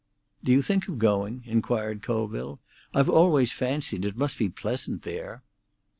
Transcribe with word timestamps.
"Do 0.43 0.51
you 0.51 0.63
think 0.63 0.87
of 0.87 0.97
going?" 0.97 1.43
inquired 1.45 2.01
Colville. 2.01 2.59
"I've 2.91 3.07
always 3.07 3.51
fancied 3.51 4.03
it 4.03 4.17
must 4.17 4.35
be 4.39 4.49
pleasant 4.49 5.03
there." 5.03 5.43